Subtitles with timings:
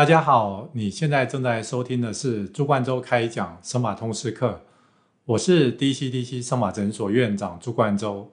[0.00, 4.58] 大家好，你现在正在收听的是朱冠洲开讲生马通识课，
[5.26, 8.26] 我是 DCDC 生马诊所院长朱冠洲。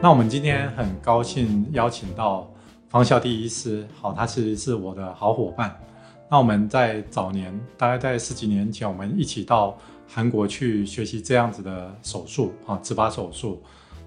[0.00, 2.50] 那我们今天很高兴邀请到
[2.88, 5.78] 方孝棣医师，好，他其实是我的好伙伴。
[6.30, 9.76] 那我们在早年，大概在十几年前，我们一起到
[10.08, 13.62] 韩国去学习这样子的手术啊，植拔手术。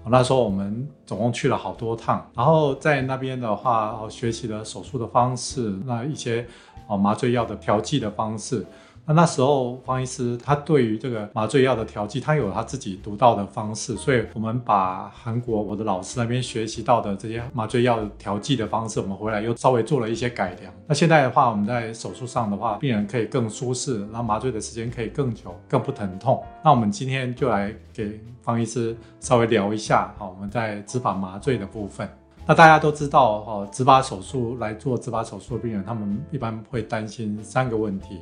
[0.06, 6.46] 那时候我们总共去了好多趟，然后在那边的话，学习了手术的方式，那一些
[6.88, 8.64] 哦麻醉药的调剂的方式。
[9.06, 20.72] 那那时候方医师他对于这个麻醉药的调剂，他有他自己独到的方式，所以我们把韩国我的老师那边学习到的这些麻醉药调剂的方式，我们回来又稍微做了一些改良。
[20.86, 26.40] 那现在的话，我们在手术上的话，病人可以更舒适，然后麻醉的时间可以更久，更不疼痛。
[26.62, 32.08] 那我们今天就来给方医师稍微聊一下，好，我们在植拔麻醉的部分。
[32.46, 38.20] 那大家都知道，哦，植拔手术来做植拔手术的病人，他们一般会担心三个问题。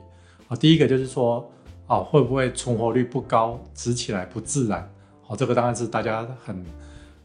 [0.48, 1.46] 啊，第一个就是说，
[1.86, 4.90] 啊，会不会存活率不高，植起来不自然？
[5.22, 6.64] 好，这个当然是大家很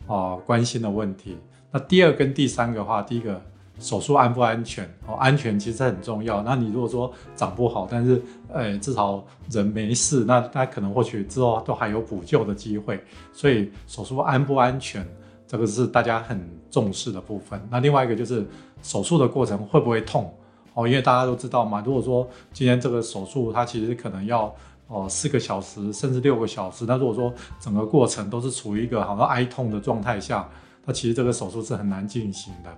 [0.07, 1.38] 啊关心的问题。
[1.71, 3.41] 那第二跟第三个话，第一个
[3.79, 4.83] 手术安不安全？
[5.07, 6.44] 哦，安全其实很重要。
[6.44, 13.01] 那你如果说长不好，但是呃至少人没事，那那可能或许之后都还有补救的机会。
[13.31, 15.07] 所以手术安不安全，
[15.47, 17.59] 这个是大家很重视的部分。
[17.71, 18.45] 那另外一个就是
[18.81, 20.31] 手术的过程会不会痛？
[20.73, 24.53] 哦，因为大家都知道嘛，如果说今天这个手术它其实可能要
[24.88, 30.49] 哦四个小时甚至六个小时，那如果说整个过程都是处于一个好像哀痛的状态下，
[30.85, 32.69] 那其实这个手术是很难进行的。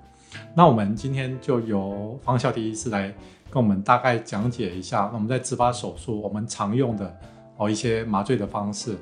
[0.53, 3.13] 那我们今天就由方孝迪医师来
[3.49, 7.17] 跟我们大概讲解一下，我们在植发手术我们常用的
[7.55, 8.97] 哦一些麻醉的方式。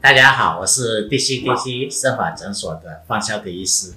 [0.00, 3.92] 大家好，我是 DCDC 生法诊所的方孝迪医师。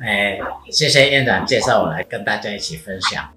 [0.00, 0.36] 哎，
[0.70, 3.28] 谢谢院长介绍我来跟大家一起分享。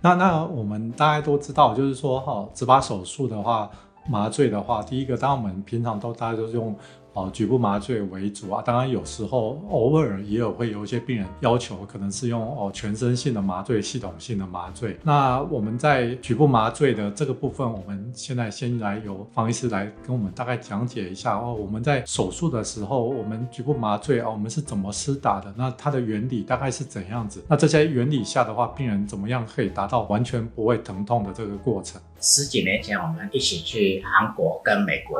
[0.00, 3.70] 那那我们大家都知道，就是说哈，植拔手术的话，
[4.08, 6.74] 麻醉的话，第一个，当我们平常都大家都是用。
[7.16, 14.98] 哦，局部麻醉为主啊，当然有时候偶尔也有会有一些病人要求，可能是用哦全身性的麻醉、系统性的麻醉。
[15.02, 21.54] 那我们在局部麻醉的这个部分，我们现在先来由方医师来跟我们大概讲解一下哦。
[21.54, 25.50] 我们在手术的时候，我们局部麻醉啊，我们是怎么施打的？
[25.56, 27.42] 那它的原理大概是怎样子？
[27.48, 31.98] 那这些原理下的话，病人怎么样可以达到完全不会疼痛的这个过程？
[32.20, 35.18] 十几年前，我们一起去韩国跟美国。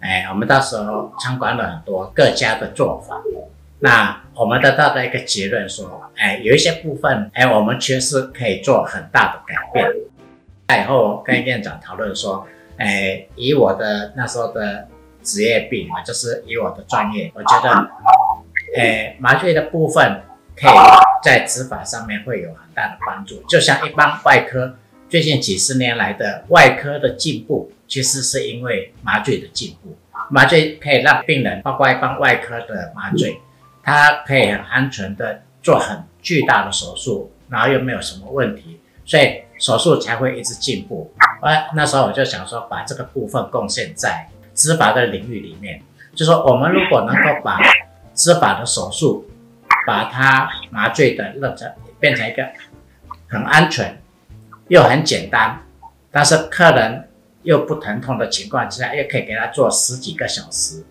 [0.00, 3.22] 哎，我们到时候参观了很多各家的做法，
[3.78, 9.90] 那我们得到的一个结论说，哎，有一些部分，哎，我们确实可以做很大的改变。
[10.68, 12.46] 那以后跟院长讨论说，
[12.76, 14.88] 哎，以我的那时候的
[15.22, 17.88] 职业病啊，就是以我的专业，我觉得，
[18.76, 20.20] 哎，麻醉的部分
[20.54, 20.72] 可以
[21.22, 23.42] 在执法上面会有很大的帮助。
[23.48, 24.74] 就像一般外科，
[25.08, 27.70] 最近几十年来的外科的进步。
[27.94, 29.96] 其实是因为麻醉的进步，
[30.28, 33.40] 麻醉可以让病人，包括一般外科的麻醉，
[33.84, 41.14] 它可以很安全的做很巨大的手术，然后又没有什么问题，所以手术才会一直进步。
[41.42, 45.80] 哎，那时候我就想说，把这个部分贡献在执法的领域里面，
[46.16, 47.60] 就说我们如果能够把
[48.12, 49.24] 执法的手术，
[49.86, 52.44] 把它麻醉的认成变成一个
[53.28, 54.02] 很安全
[54.66, 55.62] 又很简单，
[56.10, 57.08] 但是客人。
[57.44, 60.82] 又不疼痛的情况之下，又可以给他做十几个小时，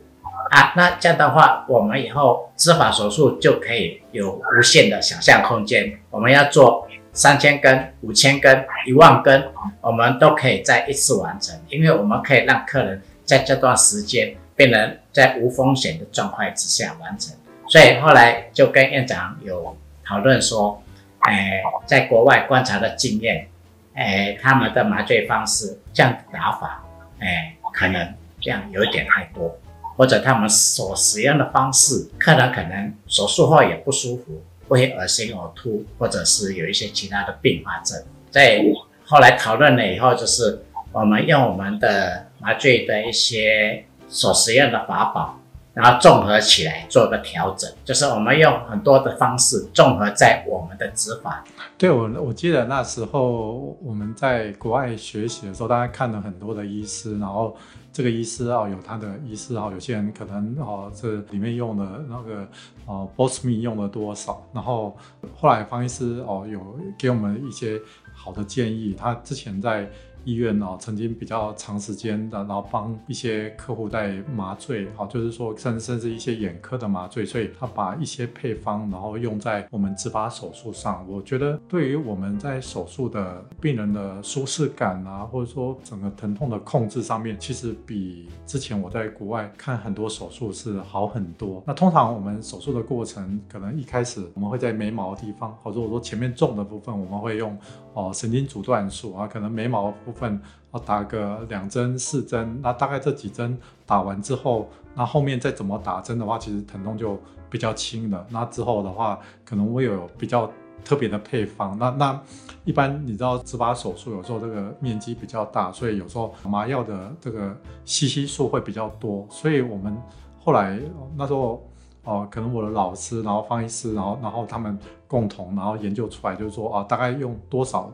[0.51, 5.99] 啊，那这样的话，我们以后植发手术就可以有无限的想象空间。
[6.11, 9.49] 我们要做三千根、五千根、一万根，
[9.81, 17.35] 我们都可以在一次完成，因为我们可以让客人在这段时间，病人在无风险的状态之下完成。
[17.67, 19.75] 所以后来就跟院长有
[20.05, 20.81] 讨论说，
[21.19, 23.47] 哎，在国外观察的经验。
[23.93, 26.83] 哎，他们的麻醉方式这样打法，
[27.19, 29.55] 哎，可能这样有一点太多，
[29.95, 38.01] 或者他们所使用的方式，客人可能手术后也不舒服，会恶心呕吐，或者是有一些其他的并发症。
[38.31, 38.59] 在
[39.05, 45.39] 后来讨论了以后，就是我们用我们的麻醉的一些所使用的法宝。
[45.73, 51.43] 然后综合起来做个调整，就是我们用很多的方式综合在我们的执法。
[51.77, 57.55] 对我，我记得那时候我们在国外学习的时候，大家看了很多的医师，然后
[57.91, 62.47] 这个医师啊有他的医师啊，有些人可能哦这里面用的那个
[62.85, 64.95] 哦 Bosme 用了多少，然后
[65.35, 66.59] 后来方医师哦有
[66.97, 67.79] 给我们一些
[68.13, 69.89] 好的建议，他之前在
[70.23, 81.05] 医院哦，曾经比较长时间的，然后帮一些客户在麻醉，好，就是说甚甚至一些眼科的麻醉，所以他把一些配方，然后用在我们植发手术上。
[81.09, 91.63] 我觉得对于我们在手术的病人的舒适感啊，或者说整个疼痛的控制上面，其实比之前我在国外看很多手术是好很多。
[91.65, 97.57] 那通常我们手术的过程，可能一开始我们会在眉毛的地方，或者我说前面重的部分，我们会用
[97.93, 100.41] 哦神经阻断术啊，可能眉毛部分
[100.73, 107.19] 要打个两针四针，那大概这几针打完之后，那后面再怎么打针的话，其实疼痛就
[107.49, 108.25] 比较轻了。
[108.29, 110.51] 那之后的话，可能会有比较
[110.83, 111.77] 特别的配方。
[111.77, 112.21] 那那
[112.65, 117.55] 一般你知道植发手术有时候这个面积比较大，所以有时候麻药的这个
[117.85, 119.95] 吸吸数会比较多，所以我们
[120.39, 120.79] 后来
[121.15, 121.63] 那时候。
[122.03, 124.77] 哦，可能我的老师，然后方医师，然后然后他们
[125.07, 127.91] 共同然后研究出来，就是说啊，大概用多少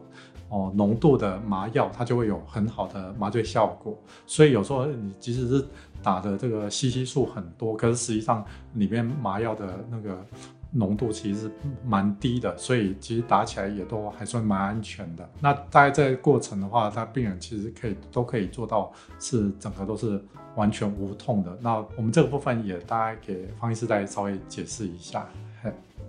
[0.49, 3.97] 哦浓度的麻药，它就会有很好的麻醉效果。
[4.25, 5.65] 所以有时候你即使是
[6.01, 10.25] 打的这个吸吸数很多，可是实际上里面麻药的那个。
[10.71, 11.51] 浓度其实是
[11.83, 15.27] 蛮低的，所以其实打起来也都还算蛮安全的。
[15.39, 20.23] 那大概这个过程的话，他病人其实可以都可以做到是整个都是
[20.55, 21.57] 完全无痛的。
[21.61, 25.27] 那我们这个部分也大概给方医师再稍微解释一下。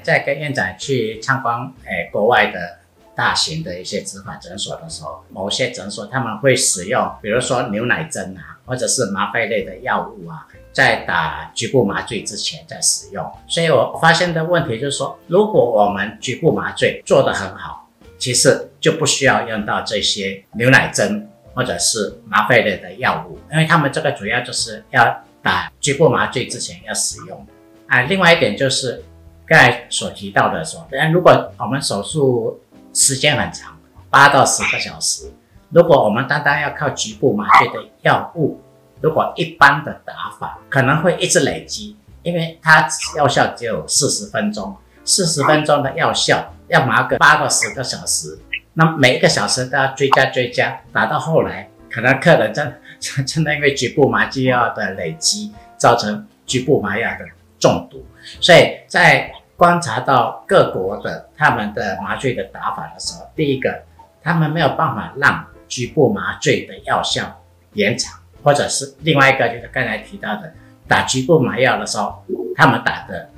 [0.02, 2.78] 在跟院长去参观诶国外的
[3.14, 10.46] 大型的一些植发诊所的时候，某些诊所他们会使用，比如说牛奶针啊，或者是吗啡类的药物啊。
[10.72, 17.88] 在打局部麻醉之前再使用，所以我发现的问题就是说，如果我们局部麻醉做得很好，
[18.18, 27.46] 其实就不需要用到这些牛奶针或者是麻啡类的药物，因为他们这个主要就是要打局部麻醉之前要使用。
[27.88, 29.02] 啊，另外一点就是
[29.44, 32.60] 刚才所提到的说，如果我们手术
[32.94, 33.76] 时间很长，
[34.08, 35.32] 八到十个小时，
[35.70, 38.60] 如果我们单单要靠局部麻醉的药物。
[39.00, 42.86] 如果一般的打法可能会一直累积，因为它
[43.16, 48.38] 药效只有四十分钟，四十分钟的药效要麻个八到十个小时，
[48.74, 57.24] 那每一个小时都要追加追加，打到后来，可能客人真真的因为局部麻醉药的累积，造成局部麻药的
[57.58, 58.04] 中毒。
[58.40, 63.82] 所以在观察到各国的他们的麻醉的打法的时候，第一个，
[64.22, 67.40] 他们没有办法让局部麻醉的药效
[67.72, 68.19] 延长。
[68.42, 70.52] 或者是另外一个，就是刚才提到的，
[70.88, 72.24] 打局部麻药的时候，
[72.56, 73.28] 他们打的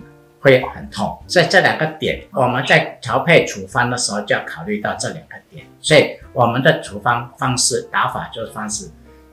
[0.41, 1.19] 会很痛。
[1.27, 5.67] 所以这两个点，我们在调配处方的时候就要考虑到这两个点。
[5.81, 8.91] 所以我们的处方方式打法就是方式，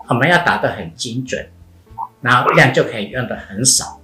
[0.07, 1.48] 我们要打得很精准，
[2.22, 4.00] 然后量就可以用的很少。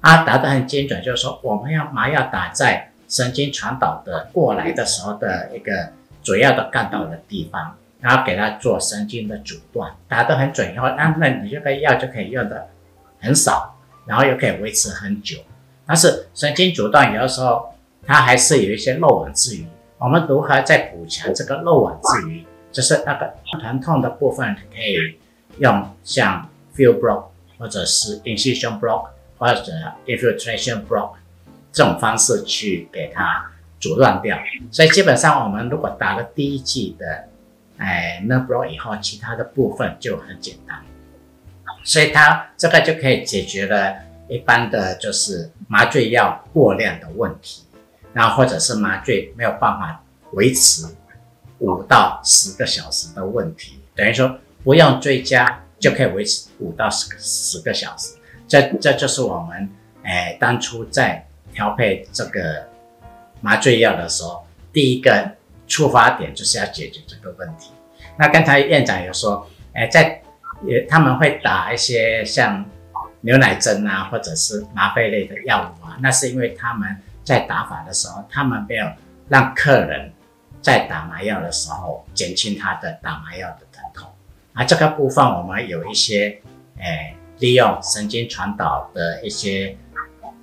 [0.00, 5.90] 啊，打得很精准，就是说我们要麻药打在神经传导的过来的时候的一个
[6.22, 7.74] 主要的干道的地方。
[8.06, 12.68] 然后给他做神经的阻断，打得很准以后，那那你这个药就可以用的
[13.18, 13.76] 很少，
[14.06, 15.38] 然后又可以维持很久。
[15.84, 17.74] 但是神经阻断有的时候
[18.06, 19.66] 它还是有一些漏网之鱼，
[19.98, 22.46] 我们如何再补强这个漏网之鱼？
[22.70, 25.18] 就是那个疼痛的部分可以
[25.58, 27.24] 用像 field block
[27.58, 29.72] 或者是 incision block 或者
[30.06, 31.14] infiltration block
[31.72, 33.50] 这种方式去给它
[33.80, 34.38] 阻断掉。
[34.70, 37.24] 所以基本上我们如果打了第一剂的。
[37.78, 40.82] 哎，那不以后其他的部分就很简单，
[41.84, 43.94] 所以它这个就可以解决了
[44.28, 47.64] 一般的就是麻醉药过量的问题，
[48.14, 50.02] 然后或者是麻醉没有办法
[50.32, 50.86] 维持
[51.58, 58.16] 五到十个小时的问题，等于说不用追加就可以维持五到十十个小时，
[58.48, 59.68] 这这就是我们
[60.02, 62.66] 哎当初在调配这个
[63.42, 65.32] 麻醉药的时候第一个。
[65.66, 67.72] 出发点就是要解决这个问题。
[68.18, 70.22] 那刚才院长有说，哎，在
[70.64, 72.64] 也他们会打一些像
[73.20, 78.86] 牛奶针啊，或者是麻啡类的药物啊，那是因为他们在打法的时候，他们没有
[79.28, 80.10] 让客人
[80.62, 84.10] 在打麻药的时候减轻他的打麻药的疼痛。
[84.54, 86.40] 啊，这个部分我们有一些，
[86.78, 89.76] 哎，利用神经传导的一些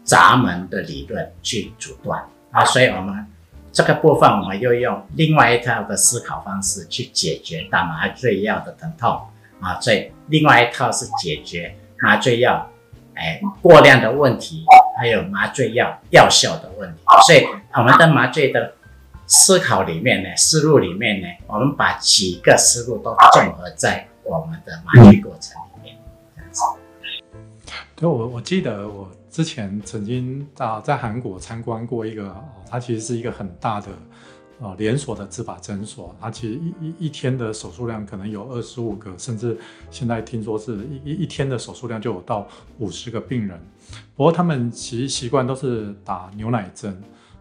[0.03, 3.25] 闸门的理论去阻断啊，所以我们。
[3.73, 9.19] 这个部分我们又用另外一套的思考方式去解决打麻醉药的疼痛
[9.59, 12.69] 啊，所以另外一套是解决麻醉药
[13.15, 14.63] 哎过量的问题，
[14.95, 16.99] 还有麻醉药药效的问题。
[17.25, 18.75] 所以我们的麻醉的
[19.25, 25.97] 思考里面呢，思路里面呢，我们把几个思路都综合在我们的麻醉过程里面，
[26.35, 26.61] 这样子。
[27.95, 29.09] 对，我我记得我。
[29.33, 32.35] 之前曾经啊在韩国参观过一个，
[32.69, 33.87] 它其实是一个很大的
[34.59, 39.57] 呃连锁的执法诊所，它其实一一一天的手术量可能有二十五个，甚至
[39.89, 42.47] 现在听说是一一一天的手术量就有到
[42.77, 43.59] 五十个病人。
[44.15, 46.95] 不过他们其实习惯都是打牛奶针。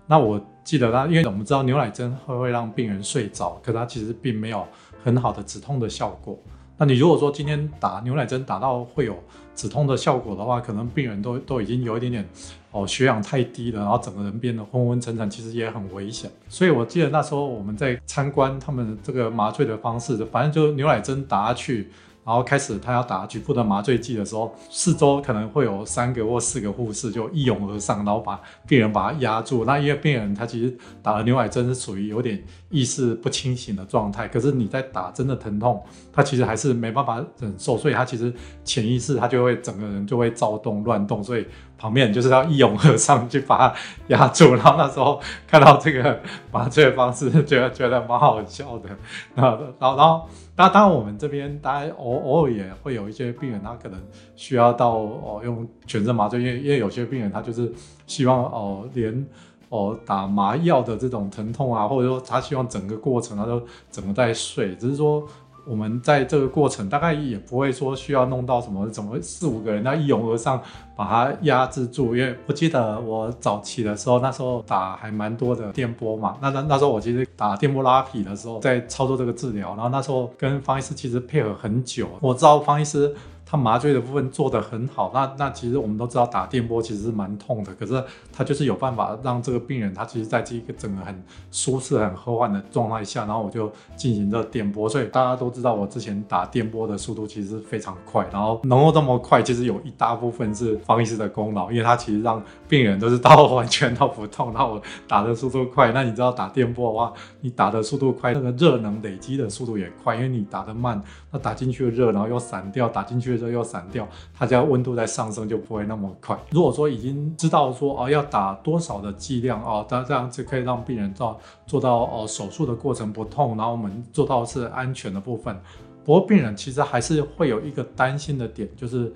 [0.07, 4.67] 那我记得他，因为我们知道牛奶针会会让病人睡着，可它其实并没有
[5.05, 6.39] 很好的止痛的效果。
[6.83, 9.17] 那你如果说今天打牛奶针打到会有
[9.55, 12.29] 止痛的效果的话，可能病人都都已经有一点点
[12.73, 16.29] 哦血氧太低了，然后整个人变得昏昏沉沉，其实也很危险。
[16.49, 21.89] 所以我记得那时候我们在参观他们这个麻醉的方式，反正就牛奶针打下去。
[22.25, 29.65] 然后开始他要打局部的麻醉剂的时候，四周可能会有三个或四个护士就一拥而上，然后把病人把他压住。
[29.65, 38.33] 那因为病人他其实打了牛奶针是属于有点意识不清醒的状态，可是你在打针的疼痛，他其实还是没办法忍受，所以他其实
[38.65, 41.45] 潜意识他就会整个人就会躁动乱动，所以
[41.83, 43.75] 旁边就是要一拥而上去把他
[44.07, 44.55] 压住。
[44.55, 46.21] 然后那时候看到这个
[46.53, 48.89] 麻醉方式，觉得觉得蛮好笑的。
[49.35, 50.29] 然后然后然后。
[50.55, 53.99] 那当然，我们这边大家偶偶尔也会有一些病人，他可能
[54.37, 57.73] 需要到哦用全身麻醉，因为因为有些病人他就是
[58.07, 59.27] 希望哦连
[59.71, 65.27] 哦打麻药的这种疼痛啊，或者说他希望整个过程他都整个在睡，只是说。
[65.65, 70.61] 我们在这个过程大概也不会说需要弄到什么怎么四五个人那一拥而上
[70.97, 83.15] 把它压制住，因为我记得我早期的时候，那时候打还蛮多的电波嘛，那那那时候我其实打电波拉皮的时候在操作这个治疗，然后那时候跟方医师其实配合很久，我知道方医师。
[83.53, 110.99] 他麻醉的部分做得很好，那那其实我们都知道打电波其实是蛮痛的，可是他就是有办法让这个病人他其实在这一个整个很舒适、很和缓的状态下，然后我就进行这电波，所以大家都知道我之前打电波的速度其实非常快，然后能够这么快，其实有一大部分是方医师的功劳，因为他其实让病人都是到完全都不痛，那我打的速度快，那你知道打电波的话，你打的速度快，那个热能累积的速度也快，因为你打得慢，
[111.31, 113.42] 那打进去的热然后又散掉，打进去的。
[113.51, 116.39] 又散掉，它只要温度在上升就不会那么快。
[116.51, 125.59] 如果说已经知道说哦要打多少的剂量哦，它这样子可以让病人做做到哦手术的过程不痛，然后我们做到是安全的部分。
[126.05, 129.13] 不过病人其实还是会有一个担心的点，就是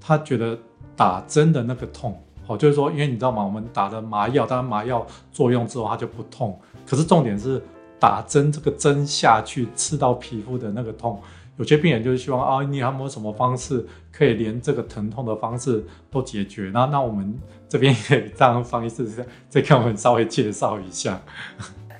[0.00, 0.58] 他觉得
[0.96, 3.44] 打针的那个痛，哦，就是说因为你知道吗？
[3.44, 7.62] 我们打的麻药，当然麻药作用之后它就不痛，可是重点是
[7.98, 11.20] 打针这个针下去刺到皮肤的那个痛。
[11.60, 16.70] 有些病人就是希望啊，你有没有什么方式可以连这个疼痛的方式都解决？
[16.72, 17.38] 那那我们
[17.68, 19.06] 这边也让方医师
[19.50, 21.20] 再给我们稍微介绍一下。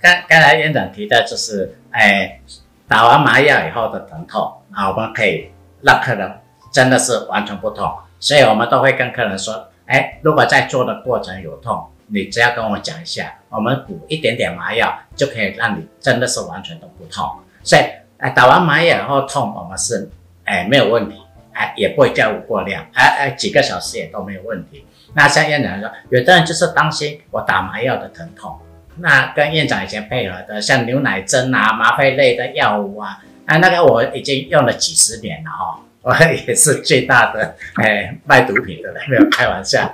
[0.01, 2.41] 刚刚才院长提到就是，哎，
[2.89, 5.51] 打完麻药以后的疼痛啊，我们可以
[5.83, 6.41] 让客人
[6.73, 17.31] 真的是完全不痛，所以我们都会跟客人说，哎，如果在做的过程有痛，你只要跟我讲一下，我们补一点点麻药就可以让你真的是完全都不痛，
[17.63, 17.83] 所以。
[18.21, 20.11] 哎，打完麻药后痛，我们是
[20.45, 21.17] 哎没有问题，
[21.53, 24.85] 哎也不会叫过量，哎哎几个小时也都没有问题。
[25.15, 28.59] 那像院长说，有的人就是担心我打麻药的疼痛，
[28.99, 36.15] 那跟院长以前配合的，像牛奶针啊、麻啡类的药物啊，啊那个我已经用了几十年了哈，我
[36.47, 39.91] 也是最大的哎卖毒品的人，没有开玩笑。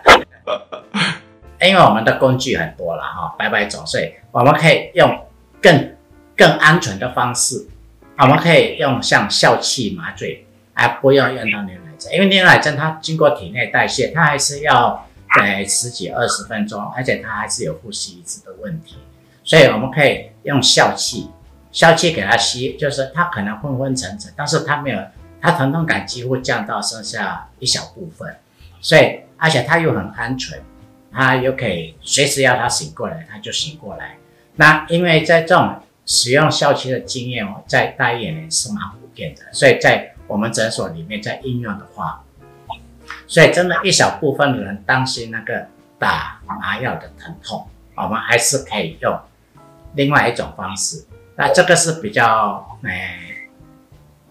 [1.61, 5.26] 因为我们的工具很多了哈，百百种，所以我们可以用
[5.62, 5.95] 更
[6.37, 7.66] 更安全的方式。
[8.19, 15.07] 我们可以用像笑气麻醉，而不用用到牛奶针，因为牛奶针它经过体内代谢，它还是要
[15.37, 18.97] 在十几二十分钟，而且它还是有呼吸一次的问题，
[19.45, 21.31] 所以我们可以用笑气，
[21.71, 24.99] 笑气给它吸，就是它可能昏昏沉沉，但是它没有，
[25.41, 28.35] 它疼痛感几乎降到剩下一小部分，
[28.81, 30.59] 所以而且它又很安全，
[31.13, 34.17] 它又可以随时要它醒过来，它就醒过来。
[34.55, 42.23] 那因为在这种使用笑气的经验哦，在大医院是蛮普遍的，所以在我们诊所里面在应用的话，
[43.27, 45.67] 所以真的，一小部分的人担心那个
[45.99, 49.19] 打麻药的疼痛，我们还是可以用
[49.95, 51.05] 另外一种方式。
[51.35, 53.49] 那这个是比较诶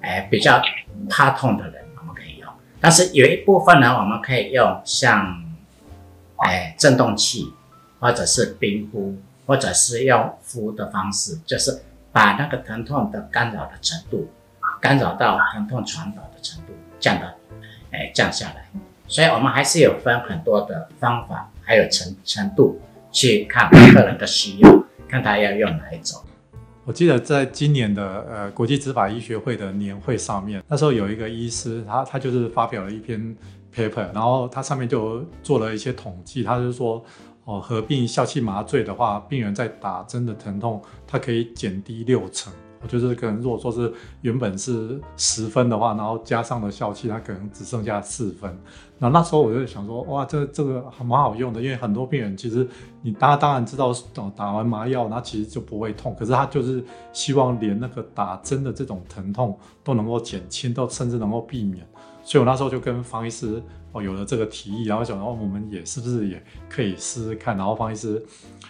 [0.01, 0.61] 诶比较
[1.09, 2.49] 怕痛的人，我们可以用。
[2.79, 5.43] 但是有一部分呢，我们可以用像
[6.45, 7.53] 诶振动器
[7.99, 9.17] 或者是冰敷。
[9.45, 14.27] 或者是用敷的方式，就是把那个疼痛的干扰的程度，
[14.81, 17.27] 干扰到疼痛传导的程度降到，
[17.91, 18.65] 哎降下来。
[19.07, 26.19] 所以我们还是有分很多的方法，还有程程度去看客人的需要，看他要用哪一种。
[26.83, 33.35] 我记得在今年的呃国际执法医学会的年会上面，那时候有一个医师，他他就是发表了一篇
[33.75, 37.03] paper，然后他上面就做了一些统计，他就说。
[37.45, 42.51] 哦合并笑气麻醉的话，病人在打针的疼痛，它可以减低六成。
[42.81, 48.55] 我就是可能如果说是原本是十分的话，然后加上了笑气，它可能只剩下四分。
[48.99, 52.67] 那那时候我就想说，哇，这这个还蛮好用的，因为很多病人其实
[53.01, 53.91] 你大家当然知道，
[54.35, 61.87] 打完麻药，那其实就不会痛，可是他就是希望连那个打针的这种疼痛都能够减轻，都甚至能够避免。
[62.25, 67.55] 所以我那时候就跟方医师哦有了这个提议，然后想到我们也是不是也可以试试看。
[67.55, 68.25] 然后方医师，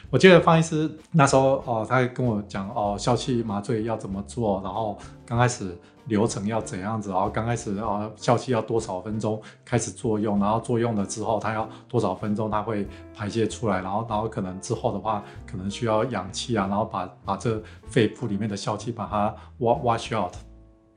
[0.09, 5.73] 我记得方医师那时候哦，他跟我讲哦，笑气麻醉要怎么做，然后刚开始
[6.07, 12.85] 流程要怎样子，然后刚开始哦，笑气要多少分钟开始作用，然后作用了之后，它要多少分钟它会
[13.15, 20.33] 排泄出来，然后然后可能之后的话，可能需要氧气啊，然后把把这肺部里面的笑气把它 wash out。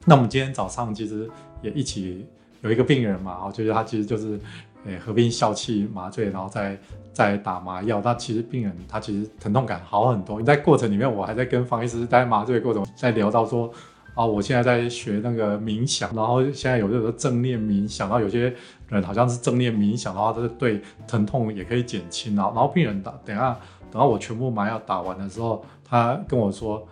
[0.05, 1.31] 那我们今天早上其实
[1.63, 2.27] 也一起。
[2.63, 4.39] 有一个病人嘛，然后，就是他其实就是，
[4.85, 6.77] 诶，合并笑气麻醉，然后再
[7.13, 8.01] 再打麻药。
[8.05, 10.41] 那其实病人他其实疼痛感好很多。
[10.41, 13.71] 你在过程里面，我还在跟方医师在麻醉过程在聊到说，
[14.15, 18.53] 啊，我现在在学那个冥想，然后现在有这个正念冥想，然后有些
[18.89, 22.35] 人好像是正念冥想的话，就是对疼痛也可以减轻。
[22.35, 23.57] 然后，然后病人打，等下
[23.91, 26.87] 等到我全部麻药打完的时候，他跟我说。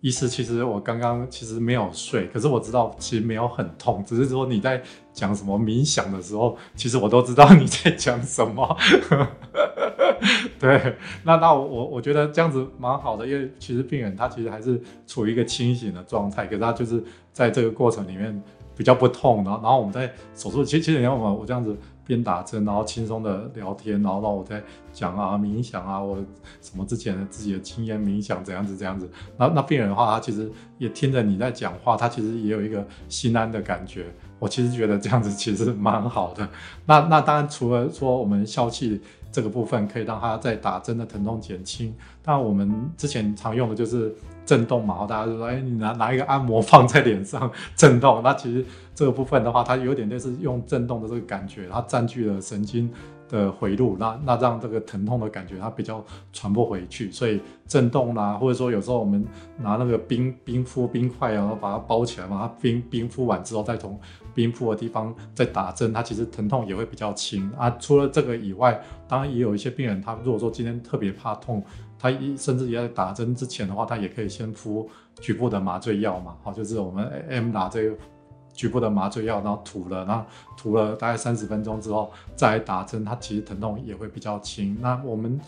[0.00, 8.76] 医师，其实我刚刚其实没有睡，可是我知道其实没有很痛，只是说你在讲什么冥想的时候，其实我都知道你在讲什么。
[10.58, 17.02] 对，那那我我我觉得这样子蛮好的，因为其实病人他其实还是处于一个清醒的状态，可是他就是
[17.32, 18.42] 在这个过程里面
[18.76, 21.76] 比较不痛，然后然后我们在手术，其实其实你看我我这样子。
[22.10, 24.60] 边打针，然后轻松的聊天，然后让我在
[24.92, 26.16] 讲啊冥想啊，我
[26.60, 29.08] 什么之前的自己的经验冥想怎样子这样子。
[29.36, 34.06] 那那病人的话，他其实也听着你在讲话，他其实也有一个心安的感觉。
[34.40, 36.48] 我其实觉得这样子其实蛮好的。
[36.86, 39.00] 那那当然除了说我们消气
[39.32, 52.90] 这个部分可以让它在打针的疼痛减轻，但我们之前常用的就是震动嘛，大家就说，哎，你拿拿一个按摩放在脸上震动，那其实这个部分的话，它有点类似用震动的这个感觉，它占据了神经
[53.28, 59.24] 的回路，那那让这个疼痛的感觉它比较传播回去，所以震动啦，或者说有时候我们
[59.58, 63.98] 拿那个冰冰敷冰块，然后把它包起来，把它冰冰敷完之后再从。
[64.34, 67.70] 冰敷的地方在打针，它其实疼痛也会比较轻啊。
[67.78, 71.62] 除了这个以外，当然也有一些病人，他如果说今天特别怕痛，
[71.98, 74.88] 他一甚至也在打针之前的话，他也可以先敷
[75.20, 76.36] 局部的麻醉药嘛。
[76.42, 77.96] 好，就是我们 M 打这个
[78.52, 80.24] 局部的麻醉药，然后涂了，然后
[80.56, 84.76] 涂了大概三十分钟之后再打针，它其实疼痛也会比较轻。
[84.80, 85.40] 那我们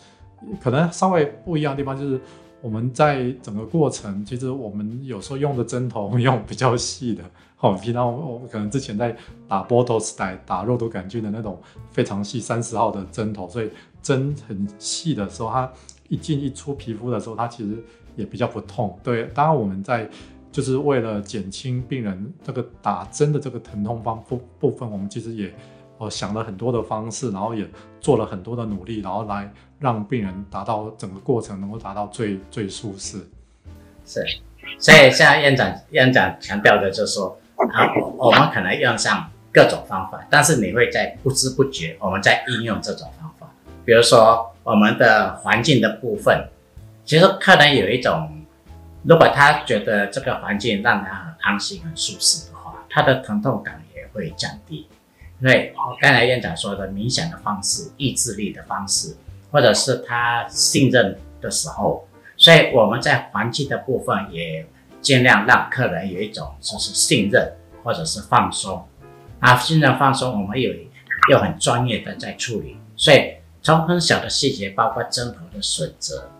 [0.60, 2.20] 可能稍微不一样的地方就是。
[2.62, 7.22] 我们在整个过程，其实我们有时候用的针头 用比较细的，
[7.56, 9.14] 好，平常我可能之前在
[9.48, 13.68] 打 Botox 打打肉毒杆菌的那种非常细三十号的针头，所以
[14.00, 15.70] 针很细的时候，它
[16.08, 17.76] 一进一出皮肤的时候，它其实
[18.14, 18.98] 也比较不痛。
[19.02, 20.08] 对，当然我们在
[20.50, 25.52] 就是为了减轻病人这个打针的这个疼痛方部部分，我们其实也。
[25.98, 27.64] 我想了很多的方式，然后也
[28.00, 33.18] 做了很多的努力，然后来让病人达到整个过程能够达到最最舒适。
[34.04, 34.24] 是，
[34.78, 37.86] 所以像院长院长强调的就是说，啊，
[38.18, 43.48] 我们可能用上各种方法，但是你会在不知不觉我们在应用这种方法。
[43.84, 46.48] 比如说我们的环境的部分，
[47.04, 48.44] 其实客人有一种，
[49.04, 54.88] 如果他觉得这个环境让他很安心、很舒适的话，他的疼痛感也会降低。
[55.42, 59.16] 对，刚才院长说的冥想的方式、意志力的方式，
[59.50, 64.64] 或者是他信任的时候，所以我们在环境的部分也
[65.00, 67.52] 尽量让客人有一种就是信任
[67.82, 68.86] 或者是放松。
[69.40, 70.72] 啊，信任放松，我们有
[71.30, 76.30] 又很专业的在处理，所以从很小的细节，包括针头的选择，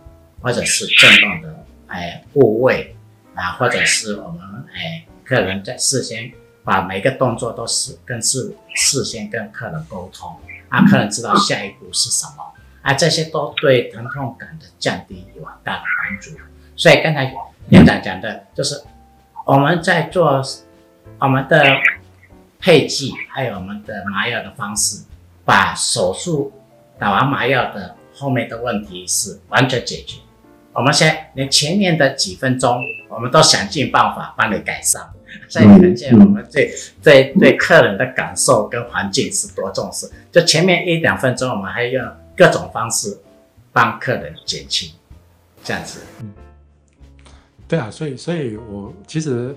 [0.40, 2.94] 或者是震动的哎部位
[3.34, 4.40] 啊，或者是我们
[4.72, 6.32] 哎客人在事先。
[6.64, 10.36] 把每个动作都是跟事事先跟客人沟通，
[10.70, 12.44] 让客人知道下一步是什么，
[12.82, 16.30] 啊，这些都对疼痛感的降低有很大的帮助。
[16.76, 17.34] 所以刚才
[17.68, 18.82] 院长讲的就是
[19.44, 20.42] 我们在做
[21.18, 21.62] 我们的
[22.58, 25.04] 配剂，还有我们的麻药的方式，
[25.44, 26.52] 把手术
[26.98, 30.18] 打完麻药的后面的问题是完全解决。
[30.72, 35.02] 我们先连前面的几分钟，我们都想尽办法帮你改善。
[35.48, 40.10] 所以可见我们对对对客人的感受跟环境是多重视。
[40.30, 42.06] 就前面一两分钟，我们还用
[42.36, 43.18] 各种方式
[43.72, 44.90] 帮客人减轻，
[45.64, 46.00] 这样子。
[46.20, 46.32] 嗯，
[47.66, 49.56] 对啊，所以所以我其实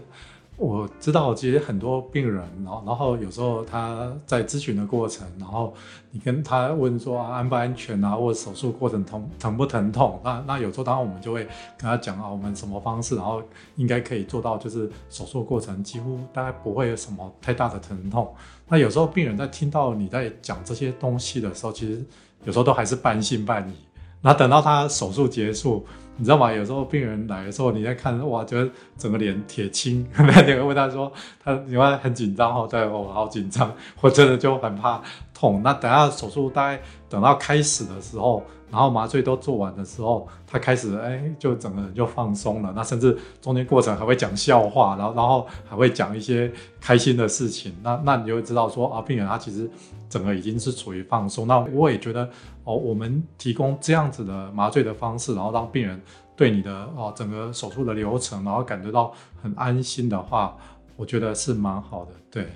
[0.58, 5.74] 我知道，其实很多病人，然后然后有时候他在咨询的过程，然后
[6.12, 10.18] 你跟他问说安不安全啊，或者手术过程疼疼不疼痛？
[10.24, 13.42] 那那有时候当然我们就会跟他讲啊，我们什么方式，然后
[13.76, 18.34] 应该可以做到，就是手术过程几乎大概不会有什么太大的疼痛。
[18.70, 22.02] 那有时候病人在听到你在讲这些东西的时候，其实
[22.46, 23.74] 有时候都还是半信半疑。
[24.22, 25.86] 那等到他手术结束。
[26.18, 26.52] 你知道吗？
[26.52, 30.08] 有时候病人来的时候，你在看哇，觉得整个脸铁青。
[30.18, 31.12] 那你会问他说，
[31.44, 35.02] 他你会很紧张哦，对我好紧张，我真的就很怕
[35.34, 35.62] 痛。
[35.62, 42.72] 那等下手术大概等到开始的时候，然后麻醉都做完的时候，他开始哎，就整个人就放松了。
[42.74, 46.50] 那甚至中间过程还会讲笑话，然后然后还会讲一些
[46.80, 47.76] 开心的事情。
[47.84, 49.70] 那 那你就会知道说啊，病人他其实
[50.10, 51.46] 整个已经是处于放松。
[51.46, 52.30] 那我也觉得。
[52.68, 56.02] 哦，我们提供这样子的麻醉的方式，然后让病人
[56.36, 60.58] 对你的哦整个手术的流程，然后感觉到很安心的话，
[60.96, 62.12] 我觉得是蛮好的。
[62.30, 62.48] 对，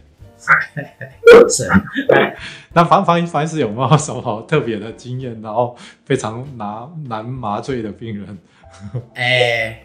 [1.50, 1.70] 是。
[2.74, 5.42] 那防防防医师有没有什么特别的经验？
[5.42, 8.38] 然后非常难难麻醉的病人？
[9.16, 9.82] 哎，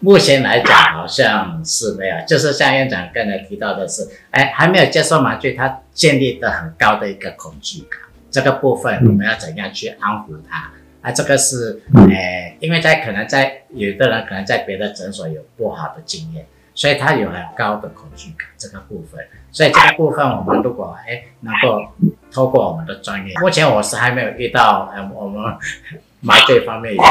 [0.00, 8.00] 目前来讲好像是没有，就是像院长刚才提到的是，哎，还没有接受麻醉，他建立的很高的一个恐惧感。
[8.30, 10.70] 这个部分我们要怎样去安抚他？
[11.04, 18.48] 啊，这个是，诶，因为在可能在有的人可能在别的诊所有不好的经验，所以他有很高的恐惧感。
[18.56, 21.84] 这个部分，所以这个部分我们如果诶能够
[22.32, 25.54] 透过我们的专业，目前我是还没有遇到，呃，我们
[26.20, 27.02] 麻醉方面有。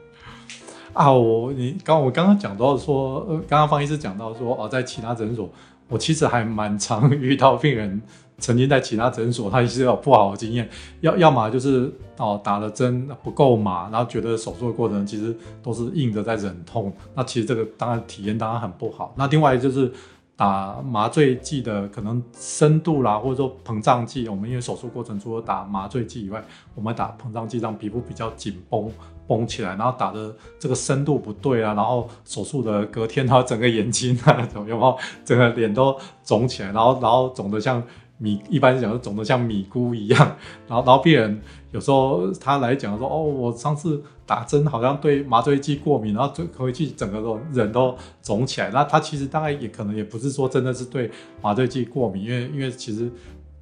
[0.94, 5.52] 啊，我你刚我刚刚讲到说，呃，刚刚方医师讲到说，哦，在其他诊所，
[5.88, 8.00] 我其实还蛮常 遇到病人。
[8.40, 10.68] 曾经在其他诊所，他也是有不好的经验，
[11.02, 19.14] 要要么就是哦打了针不够麻，然后觉得手术的过程其实都是硬着在忍痛，那其实这个当然体验当然很不好。
[19.16, 19.92] 那另外就是
[20.34, 26.42] 打麻醉剂的可能深度啦，或者说膨胀剂，我们因为手术过程除了打麻醉剂以外，
[26.74, 28.90] 我们打膨胀剂让皮肤比较紧绷
[29.28, 37.82] 绷起来，然后打的这个深度不对啊，然后手术的隔天，他整个眼睛啊，有没有整个脸都肿起来，然后然后肿得像。
[38.20, 40.18] 米一般讲，肿得像米菇一样，
[40.68, 41.40] 然后然后病人
[41.72, 48.70] 有时候他来讲说，哦，我上次打针好像对麻醉剂过敏，然后就回去整个都人都肿起来。
[48.70, 51.10] 那他其实大概也可能也不是说真的是对
[51.42, 53.10] 麻醉剂过敏，因为因为其实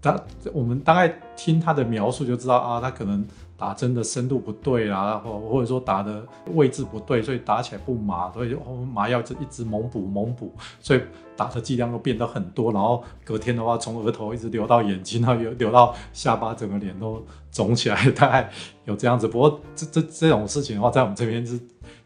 [0.02, 0.20] 他
[0.52, 3.24] 我们大概听他的描述就知道啊，他可能。
[3.58, 8.56] 打针的深度不对啦，或或者说打的位置不对，所以打起来不麻，所以
[8.92, 11.00] 麻药就一直猛补猛补，所以
[11.36, 18.48] 打的剂量都变得很多，然后隔天的话从额头一直流到眼睛，然后流流到下巴，整个脸都肿起来，大概
[18.84, 19.26] 有这样子。
[19.26, 21.60] 不过这这这种事情的话，在我们这边是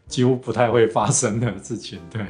[0.07, 1.99] 几乎不太会发生的事情。
[2.09, 2.25] 对。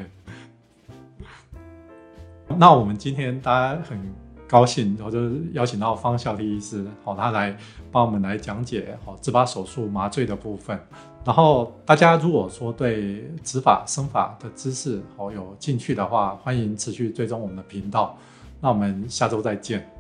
[2.58, 4.23] 那我们今天大家很。
[4.54, 5.18] 高兴，然后就
[5.54, 7.58] 邀请到方孝利医师，好，他来
[7.92, 10.80] 帮我们来讲解好植发手术麻醉的部分。
[11.26, 18.16] 然后大家如果说对植发生发的知识好有兴趣的话，欢迎持续追踪我们的频道。
[18.62, 19.93] 那我们下周再见。